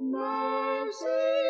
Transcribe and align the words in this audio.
Mercy 0.00 1.47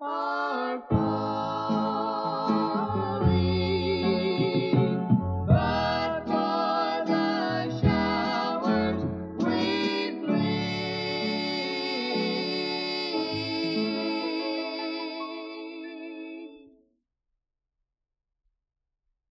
our 0.00 0.80
Father. 0.88 1.07